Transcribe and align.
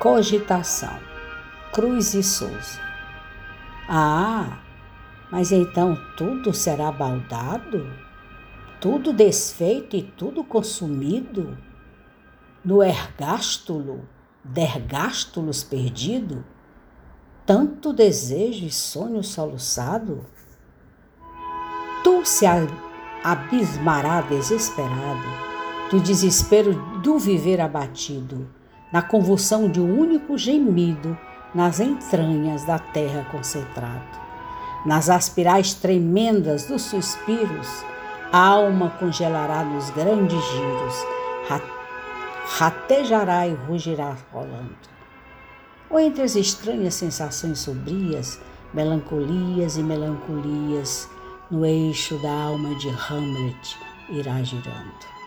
Cogitação. 0.00 0.98
Cruz 1.74 2.14
e 2.14 2.22
Souza. 2.22 2.80
Ah, 3.86 4.58
mas 5.30 5.52
então 5.52 5.94
tudo 6.16 6.54
será 6.54 6.90
baldado? 6.90 7.86
Tudo 8.80 9.12
desfeito 9.12 9.94
e 9.96 10.02
tudo 10.02 10.42
consumido? 10.42 11.58
No 12.64 12.82
ergástulo, 12.82 14.08
dergástulos 14.42 15.62
perdido? 15.62 16.46
Tanto 17.44 17.92
desejo 17.92 18.64
e 18.64 18.70
sonho 18.70 19.22
soluçado? 19.22 20.24
Tu 22.02 22.24
se 22.24 22.46
abismará 23.22 24.22
desesperado 24.22 25.28
do 25.90 26.00
desespero 26.00 26.72
do 27.02 27.18
viver 27.18 27.60
abatido 27.60 28.59
na 28.92 29.02
convulsão 29.02 29.68
de 29.68 29.80
um 29.80 29.98
único 29.98 30.36
gemido 30.36 31.16
nas 31.54 31.80
entranhas 31.80 32.64
da 32.64 32.78
terra 32.78 33.26
concentrado. 33.30 34.20
Nas 34.86 35.10
aspirais 35.10 35.74
tremendas 35.74 36.64
dos 36.64 36.82
suspiros, 36.82 37.84
a 38.32 38.46
alma 38.46 38.90
congelará 38.98 39.64
nos 39.64 39.90
grandes 39.90 40.42
giros, 40.50 40.94
ratejará 42.58 43.46
e 43.46 43.54
rugirá 43.54 44.16
rolando. 44.32 44.76
Ou 45.90 45.98
entre 45.98 46.22
as 46.22 46.36
estranhas 46.36 46.94
sensações 46.94 47.58
sombrias, 47.58 48.40
melancolias 48.72 49.76
e 49.76 49.82
melancolias, 49.82 51.08
no 51.50 51.66
eixo 51.66 52.16
da 52.22 52.30
alma 52.30 52.74
de 52.76 52.88
Hamlet 52.88 53.76
irá 54.08 54.40
girando. 54.42 55.19